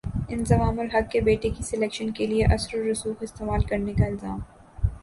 انضمام 0.29 0.79
الحق 0.79 1.11
پر 1.13 1.23
بیٹے 1.23 1.49
کی 1.49 1.63
سلیکشن 1.63 2.11
کیلئے 2.11 2.45
اثرورسوخ 2.53 3.21
استعمال 3.21 3.63
کرنے 3.65 3.93
کا 3.93 4.05
الزام 4.05 4.39